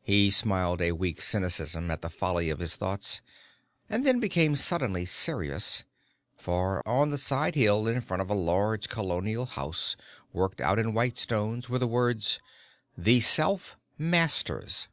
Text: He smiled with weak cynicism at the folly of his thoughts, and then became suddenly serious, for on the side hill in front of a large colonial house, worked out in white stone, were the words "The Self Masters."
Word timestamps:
He 0.00 0.30
smiled 0.30 0.80
with 0.80 0.92
weak 0.92 1.20
cynicism 1.20 1.90
at 1.90 2.00
the 2.00 2.08
folly 2.08 2.48
of 2.48 2.58
his 2.58 2.74
thoughts, 2.74 3.20
and 3.86 4.02
then 4.02 4.18
became 4.18 4.56
suddenly 4.56 5.04
serious, 5.04 5.84
for 6.38 6.82
on 6.88 7.10
the 7.10 7.18
side 7.18 7.54
hill 7.54 7.86
in 7.86 8.00
front 8.00 8.22
of 8.22 8.30
a 8.30 8.34
large 8.34 8.88
colonial 8.88 9.44
house, 9.44 9.94
worked 10.32 10.62
out 10.62 10.78
in 10.78 10.94
white 10.94 11.18
stone, 11.18 11.62
were 11.68 11.78
the 11.78 11.86
words 11.86 12.40
"The 12.96 13.20
Self 13.20 13.76
Masters." 13.98 14.88